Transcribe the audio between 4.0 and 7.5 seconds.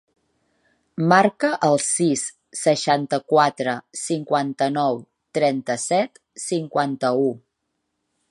cinquanta-nou, trenta-set, cinquanta-u.